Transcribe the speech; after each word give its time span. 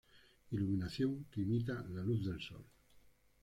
Iluminación 0.55 1.11
que 1.31 1.41
imita 1.41 1.75
la 1.91 2.01
luz 2.01 2.25
del 2.25 2.41
sol. 2.41 2.65